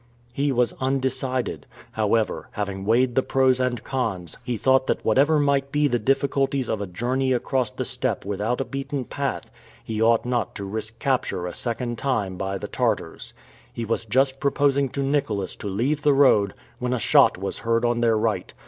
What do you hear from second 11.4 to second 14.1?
a second time by the Tartars. He was